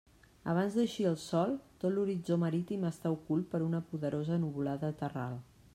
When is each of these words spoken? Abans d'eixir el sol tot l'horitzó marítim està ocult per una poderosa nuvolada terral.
Abans 0.53 0.77
d'eixir 0.77 1.05
el 1.09 1.17
sol 1.23 1.53
tot 1.83 1.95
l'horitzó 1.97 2.39
marítim 2.45 2.89
està 2.91 3.13
ocult 3.19 3.53
per 3.53 3.65
una 3.71 3.85
poderosa 3.93 4.45
nuvolada 4.47 4.95
terral. 5.05 5.39